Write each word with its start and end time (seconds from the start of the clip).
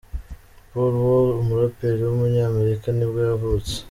Paul 0.71 0.93
Wall, 1.05 1.27
umuraperi 1.41 2.01
w’umunyamerika 2.05 2.87
nibwo 2.93 3.19
yavutse. 3.29 3.73